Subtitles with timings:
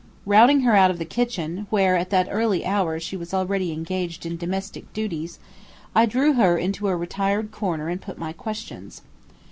[0.25, 4.25] Routing her out of the kitchen, where at that early hour she was already engaged
[4.25, 5.37] in domestic duties,
[5.93, 9.03] I drew her into a retired corner and put my questions.